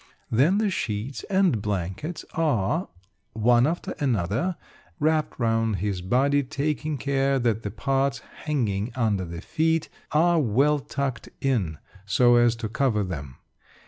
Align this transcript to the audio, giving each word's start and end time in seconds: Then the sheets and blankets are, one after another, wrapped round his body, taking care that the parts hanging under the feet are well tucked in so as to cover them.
Then 0.31 0.57
the 0.57 0.71
sheets 0.71 1.23
and 1.29 1.61
blankets 1.61 2.25
are, 2.33 2.89
one 3.33 3.67
after 3.67 3.91
another, 3.99 4.55
wrapped 4.99 5.39
round 5.39 5.75
his 5.75 6.01
body, 6.01 6.41
taking 6.41 6.97
care 6.97 7.37
that 7.37 7.61
the 7.61 7.69
parts 7.69 8.17
hanging 8.45 8.91
under 8.95 9.25
the 9.25 9.41
feet 9.41 9.89
are 10.11 10.39
well 10.39 10.79
tucked 10.79 11.29
in 11.39 11.77
so 12.03 12.37
as 12.37 12.55
to 12.55 12.67
cover 12.67 13.03
them. 13.03 13.35